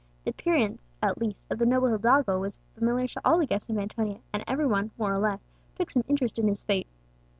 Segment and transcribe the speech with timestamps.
[0.23, 3.77] The appearance, at least, of the noble hidalgo was familiar to all the guests of
[3.77, 6.87] Antonia, and every one, more or less, took some interest in his fate.